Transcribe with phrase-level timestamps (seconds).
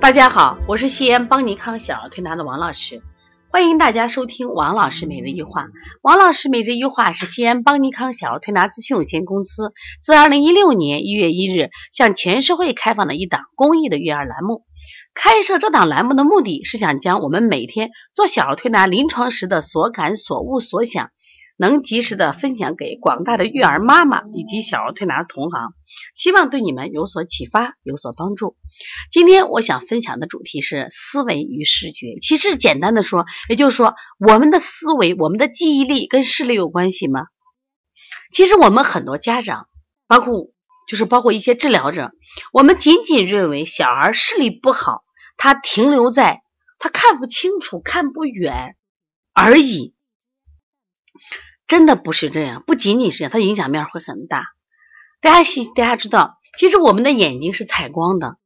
[0.00, 3.02] 大家好，我是西安邦尼康小儿推拿的王老师，
[3.50, 5.66] 欢迎大家收听王老师每日一话。
[6.02, 14.62] 王老师每日一话是西安邦尼康小儿推拿咨询有限公司自二零一六年一月一日向全社会开放的一档公益的育儿栏目。
[15.14, 21.10] 开设这档栏目的目的是想将我们每天做小儿推拿临床时的所感所悟所想。
[21.58, 25.74] 能及时的分享给广大的育儿妈妈以及小儿推拿的同行，
[26.14, 28.56] 希望对你们有所启发，有所帮助。
[29.10, 32.16] 今天我想分享的主题是思维与视觉。
[32.22, 37.24] 其实简单的说，也就是说，我们的思维、我们的记忆力跟视力有关系吗？
[38.32, 39.66] 其实我们很多家长，
[40.06, 40.52] 包括
[40.86, 42.12] 就是包括一些治疗者，
[42.52, 45.02] 我们仅仅认为小孩视力不好，
[45.36, 46.42] 他停留在
[46.78, 48.76] 他看不清楚、看不远
[49.32, 49.96] 而已。
[51.66, 54.44] 真的不是这样，不仅仅是这样，它影响面会很大。
[55.20, 58.36] 大家大家知道，其实我们的眼睛是采光的，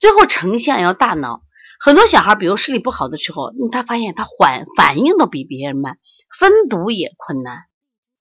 [0.00, 1.42] 最后成像要大脑。
[1.78, 5.98] 很多小孩，比如视力不好的时候，他发现他缓反应都比别人慢，
[6.36, 7.66] 分读也困难，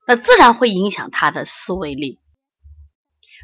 [0.06, 2.20] 那自然会影响他的思维力。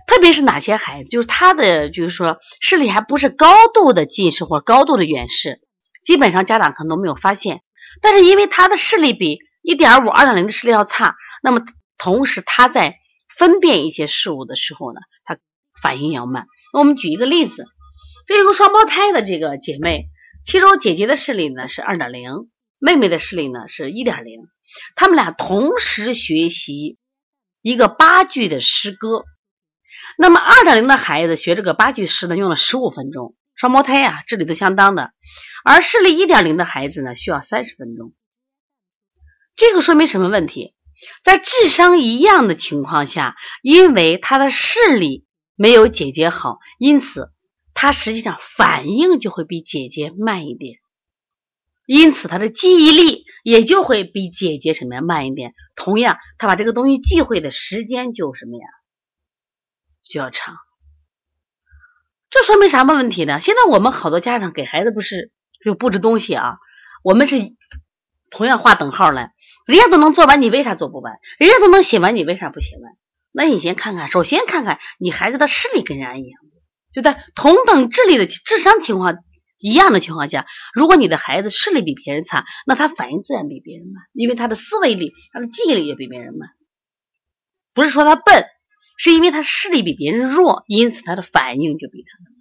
[0.05, 5.61] 特别是哪些孩子，就是他的就是说视力还不是高度的近视或高度的远视，
[6.03, 7.61] 基本上家长可能都没有发现，
[8.01, 9.39] 但是因为他的视力比。
[9.61, 11.63] 一点五、二点零的视力要差，那么
[11.97, 12.97] 同时他在
[13.35, 15.37] 分辨一些事物的时候呢，他
[15.81, 16.47] 反应要慢。
[16.73, 17.65] 那我们举一个例子，
[18.27, 20.07] 这有个双胞胎的这个姐妹，
[20.45, 22.49] 其中姐姐的视力呢是二点零，
[22.79, 24.41] 妹妹的视力呢是一点零，
[24.95, 26.97] 他们俩同时学习
[27.61, 29.23] 一个八句的诗歌。
[30.17, 35.11] 那么二点零的孩子学这个八句诗呢，用了十五分钟，双胞胎呀，智力都相当的，
[35.63, 38.13] 而视力一点零的孩子呢，需要三十分钟。
[39.59, 40.73] 这个说明什么问题？
[41.21, 45.25] 在智商一样的情况下，因为他的视力
[45.55, 47.33] 没有姐姐好，因此
[47.73, 50.79] 他实际上反应就会比姐姐慢一点，
[51.85, 55.53] 因此他的记忆力也就会比姐姐什么呀慢一点。
[55.75, 58.65] 同样，他把这个东西记会的时间就什么呀
[60.03, 60.55] 就要长。
[62.29, 63.41] 这说明什么问题呢？
[63.41, 65.33] 现在我们好多家长给孩子不是
[65.65, 66.59] 就布置东西啊，
[67.03, 67.35] 我们是。
[68.31, 69.31] 同样画等号了，
[69.65, 71.13] 人家都能做完，你为啥做不完？
[71.37, 72.93] 人家都能写完，你为啥不写完？
[73.31, 76.41] 那你先看看，首先看看你孩子的视力跟人家一样，
[76.93, 79.17] 就在同等智力的智商情况
[79.59, 86.49] 一样的情况下，如果你的孩子视力比别人差，那他反应自然比别人慢，因为他的思维力、他的记忆力也比别人慢。
[87.75, 88.45] 不是说他笨，
[88.97, 92.33] 是因为他视力比别人弱，因此他的反应就比他慢。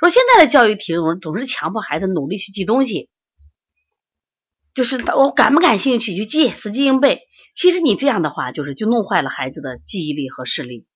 [0.00, 3.08] 说现在的教育体总总是强迫孩子努力去记东西。
[4.74, 7.22] 就是我感不感兴趣就记，死记硬背。
[7.54, 10.86] 其实你这样的话，就是就弄坏了孩子的记忆力和视力。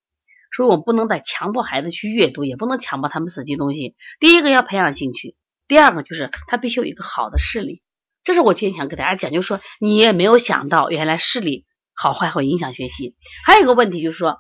[0.51, 3.95] 所以我们不能再强迫孩子去阅读，也不能强迫他们死记东西。
[4.19, 5.37] 第一个要培养兴趣，
[5.69, 7.83] 第二个就是他必须有一个好的视力。
[8.25, 13.15] 这是我今天想给大家讲，就是说你也没有想到，原来视力好坏会影响学习。
[13.45, 14.39] 还有一个问题就是说，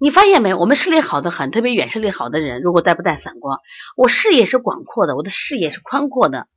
[0.00, 0.54] 你发现没？
[0.54, 3.60] 我们视力好的很，特别远视力好的人，如果带不带散光，
[3.94, 6.48] 我视野是广阔的，我的视野是宽阔的。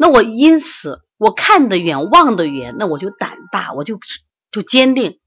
[0.00, 3.98] 那我因此我看得远望得远，那我就胆大，我就
[4.52, 5.18] 就坚定。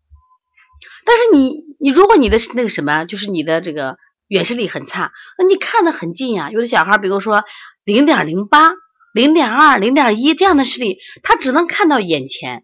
[1.06, 6.50] 但是你你如果你的那个什么，就是你的这个远视力很差，那你看得很近呀。
[6.52, 7.44] 有的小孩，比如说
[7.84, 8.72] 零点零八、
[9.14, 12.64] 零点二、零点一这样的视力，他只能看到眼前。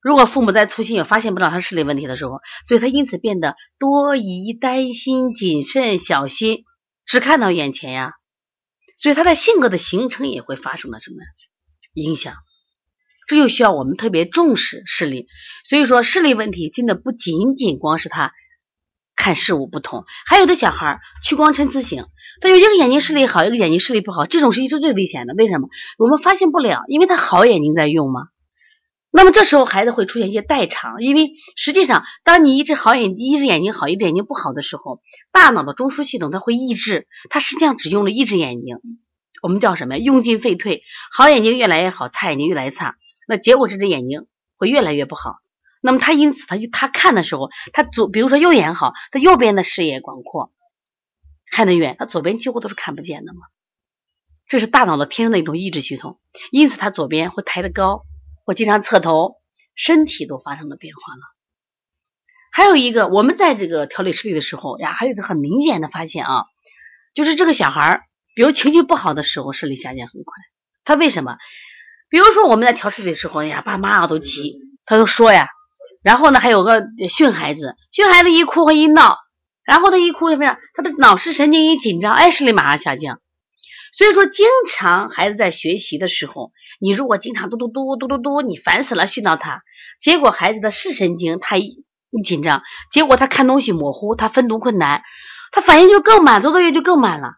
[0.00, 6.64] 如果父母在粗心也发现不了他视力问题的时候，所以他因此变得多疑、担心、谨慎、小心，
[7.04, 8.12] 只看到眼前呀。
[8.98, 11.16] 所以他的性格的形成也会发生了什么
[11.94, 12.34] 影响？
[13.26, 15.28] 这就需要我们特别重视视力。
[15.64, 18.32] 所以说视力问题真的不仅仅光是他
[19.16, 22.06] 看事物不同，还有的小孩屈光参差型，
[22.40, 25.34] 他有一个眼睛视力好，一个眼睛视力不好，这种是一直最危险的。
[25.34, 25.68] 为什么？
[25.98, 28.28] 我们发现不了，因为他好眼睛在用吗。
[29.10, 35.00] 那么这时候孩子会出现一些代偿，因为实际上，当你一只好眼一只眼睛好，一只眼睛不好的时候，
[35.32, 38.76] 大脑的中枢系统它会抑制，它实际上只用了一只眼睛，
[39.42, 39.98] 我们叫什么？
[39.98, 42.96] 用进废退，好眼睛越来越好，差眼睛越来越差，
[43.26, 44.26] 那结果这只眼睛
[44.56, 45.36] 会越来越不好。
[45.80, 50.52] 那么他因此他就他看的时候，他左比如说右眼好，他右边的视野广阔，
[51.50, 53.40] 看得远，他左边几乎都是看不见的嘛。
[54.48, 56.18] 这是大脑的天生的一种抑制系统，
[56.50, 58.04] 因此他左边会抬得高。
[58.48, 59.34] 我经常侧头，
[59.74, 61.20] 身体都发生了变化了。
[62.50, 66.44] 还有一个，我们在这个调理视力的时候呀，还有一个很明显的发现啊，
[67.12, 68.04] 就是这个小孩儿，
[68.34, 70.32] 比如情绪不好的时候，视力下降很快。
[70.82, 71.36] 他为什么？
[72.08, 74.56] 比如说我们在调视力的时候呀，爸妈啊都急，
[74.86, 75.48] 他都说呀，
[76.00, 79.18] 然后呢还有个训孩子，训孩子一哭和一闹，
[79.62, 80.58] 然后他一哭什么呀？
[80.72, 83.20] 他的脑视神经一紧张，哎，视力马上下降。
[83.92, 89.62] 所以说，经常孩子在学习的时候，你如果经常嘟嘟嘟嘟嘟嘟，你烦死了，训导他，
[90.00, 91.84] 结果孩子的视神经他一
[92.24, 95.02] 紧张，结果他看东西模糊，他分读困难，
[95.52, 97.32] 他反应就更慢，做作业就更慢了。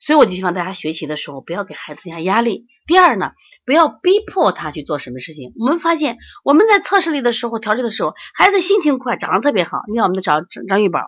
[0.00, 2.66] 所以我就希望大家学习的时候不要给孩子增加压力。
[2.86, 3.30] 第二呢，
[3.64, 5.54] 不要逼迫他去做什么事情。
[5.58, 9.78] 我们发现我们在测试里的时候、调理的时候，孩子心情快，长得特别好。
[9.88, 11.00] 你看我们的张张玉宝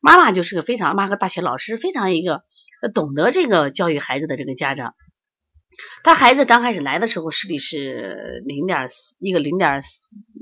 [0.00, 2.42] 妈妈就是个非常，妈个大学老师，非常一个
[2.94, 4.94] 懂得这个教育孩子的这个家长。
[6.02, 9.82] 他孩子刚开始来的时候视力是零点四，一个零点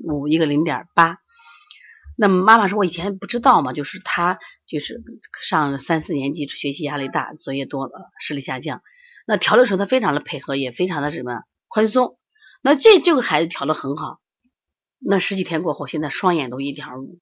[0.04, 1.18] 五，一个零点八。
[2.16, 5.02] 那么妈妈说：“我以前不知道嘛，就是他就是
[5.42, 8.82] 上三四年级学习压力大，作业多了，视力下降。
[9.26, 12.18] 那调的时候他非常的配合，也非常的什么宽松。
[12.62, 14.20] 那这这个孩子调的很好。
[14.98, 17.18] 那十几天过后，现在双眼都一点五，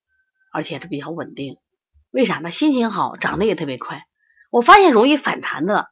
[0.52, 1.56] 而且是比较稳定。
[2.14, 2.37] 为啥？
[2.38, 2.50] 呢？
[2.52, 4.05] 心情好，长得也特别快。
[4.50, 5.88] 我发现容易反弹的，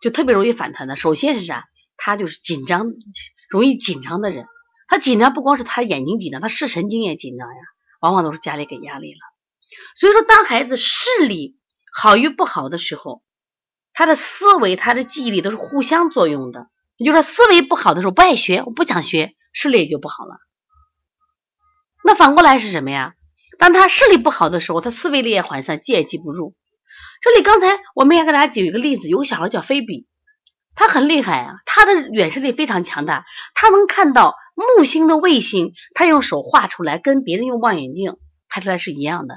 [0.00, 0.94] 就特别容易反弹的。
[0.94, 1.64] 首先是啥？
[1.96, 2.86] 他就是紧张，
[3.48, 4.46] 容易紧张的人。
[4.86, 7.60] 他紧张不光是他眼睛紧张，他视神经也紧张呀。”
[8.00, 9.18] 往往都是家里给压力了，
[9.94, 11.58] 所以说，当孩子视力
[11.92, 13.22] 好与不好的时候，
[13.92, 16.70] 他的思维、他的记忆力都是互相作用的。
[16.96, 20.38] 也就是说，思维不好的时候，不爱学，我不想学，视力也就不好了。
[22.02, 23.12] 那反过来是什么呀？
[23.58, 26.54] 当他视力不好的时候，他思维力也涣散，记也记不住。
[27.22, 30.06] 这里刚才我们也给大家举一个例子，有个小孩叫菲比，
[30.74, 33.24] 他很厉害啊，他的远视力非常强大，
[33.54, 34.36] 他能看到。
[34.76, 39.36] 木星的卫星，他用手画出来，跟别人用望远镜拍出来是一样的。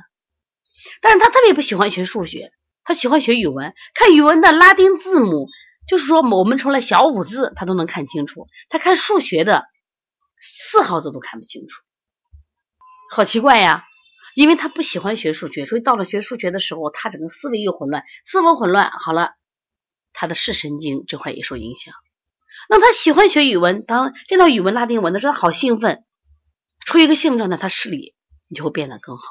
[0.99, 2.51] 但是他特别不喜欢学数学，
[2.83, 3.73] 他喜欢学语文。
[3.93, 5.47] 看语文的拉丁字母，
[5.87, 8.47] 就是说我们除了小五字，他都能看清楚。
[8.67, 9.63] 他看数学的
[10.41, 11.81] 四号字都看不清楚，
[13.09, 13.85] 好奇怪呀！
[14.35, 19.31] 因为他不喜欢学数学，所以到了学数学的时候，他整个思维又混乱，思维混乱，好了，
[20.13, 21.93] 他的视神经这块也受影响。
[22.69, 26.05] 那他喜欢学语文，当见到语文拉丁文的时候，他好兴奋，
[26.85, 28.15] 处于一个兴奋状态，他视力
[28.47, 29.23] 你就会变得更好，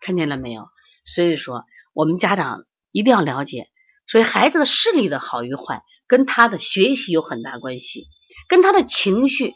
[0.00, 0.68] 看见了没有？
[1.04, 3.68] 所以说，我们家长一定要了解，
[4.06, 8.06] 所以孩子的视力的好与坏，跟他的学习有很大关系，
[8.48, 9.54] 跟他的情绪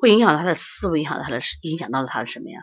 [0.00, 2.60] 会影响他的思维，影响他的影响到了他的什么呀？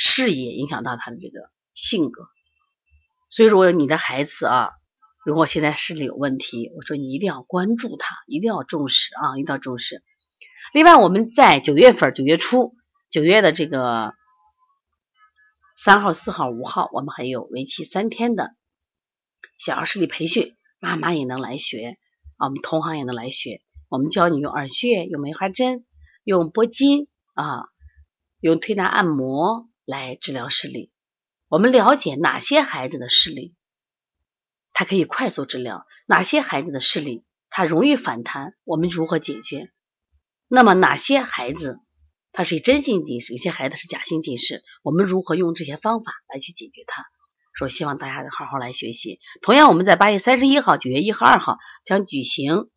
[0.00, 2.28] 视野，影响到他的这个性格。
[3.30, 4.70] 所以说，你的孩子啊。
[5.24, 10.02] 如果现在视力有问题，我说你一定要关注他，一定要重视啊，一定要重视。
[10.72, 12.74] 另外，我们在九月份、九月初、
[13.10, 14.14] 九月的这个
[15.76, 18.54] 三号、四号、五号，我们还有为期三天的
[19.58, 21.98] 小儿视力培训，妈妈也能来学
[22.38, 23.60] 啊，我们同行也能来学。
[23.90, 25.84] 我们教你用耳穴、用梅花针、
[26.24, 27.68] 用拨筋啊，
[28.40, 30.92] 用推拿按摩来治疗视力。
[31.48, 33.54] 我们了解哪些孩子的视力？
[34.74, 39.72] 它可以快速治疗哪些孩子的视力，他容易反弹，我们如何解决？
[40.46, 41.80] 那么哪些孩子
[42.32, 47.06] 他是真性近视，有些孩子是假性近视，我们如何用这些方法来去解决它？
[47.54, 49.20] 说希望大家好好来学习。
[49.40, 52.68] 同样，我们在八月三十一号、九月一号、二号将举行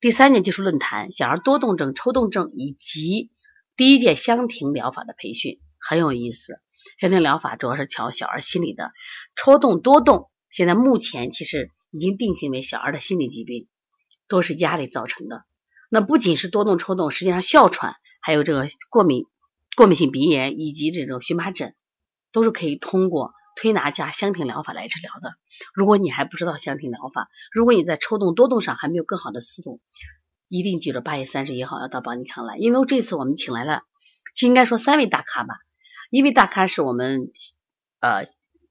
[0.00, 3.30] 第三届技术论坛，小儿多动症、抽动症以及
[3.76, 6.60] 第一届香庭疗法的培训很有意思。
[6.98, 8.92] 香庭疗法主要是调小儿心理的
[9.36, 10.30] 抽动多动。
[10.50, 13.68] 现在目前其实已经定性为小儿的心理疾病，
[14.28, 15.44] 都是压力造成的。
[15.90, 19.26] 那不仅是多动抽动，实际上哮喘，还有这个过敏、
[19.76, 21.74] 过敏性鼻炎以及这种荨麻疹，
[22.32, 25.34] 都是可以通过推拿加香庭疗法来治疗的。
[25.74, 29.80] 如果你还不知道香庭疗法，如果你在抽动多动上还没有更好的思路，
[30.48, 33.82] 一定记着八月三十一号要到邦尼康来，因为这次我们请来了，
[34.42, 35.56] 应该说三位大咖吧。
[36.10, 37.30] 因为大咖是我们
[38.00, 38.24] 呃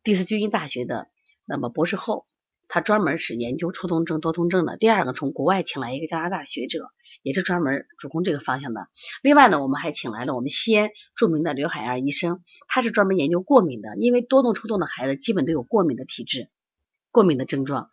[0.04, 1.08] 第四军医大学的。
[1.48, 2.26] 那么博士后，
[2.68, 4.78] 他专门是研究抽动症、多动症的。
[4.78, 6.90] 第二个，从国外请来一个加拿大学者，
[7.22, 8.88] 也是专门主攻这个方向的。
[9.22, 13.96] 另外呢，我们还请来了我们西安著名的刘海燕医生，他是专门研究过敏的。
[14.00, 16.50] 因为多动抽动的孩子基本都有过敏的体质、
[17.12, 17.92] 过敏的症状，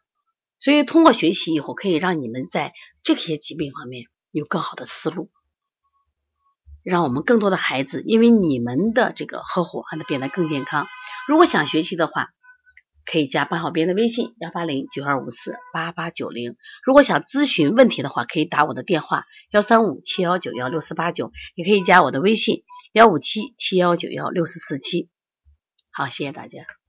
[0.59, 2.73] 所以通过学习以后，可以让你们在
[3.03, 5.31] 这些疾病方面有更好的思路，
[6.83, 10.89] 让我们更多的孩子因为你们的这个呵护，让他变得更健康。
[11.29, 12.29] 如果想学习的话，
[13.05, 16.57] 可以加班小编的微信幺八零九二五四八八九零。
[16.85, 22.63] 如果想咨询问题的话，可以打我的电话幺三五七幺九幺六四八九，也可以加我的微信
[22.93, 25.09] 幺五七七幺九幺六四四七。
[25.91, 26.82] 好，谢谢大家。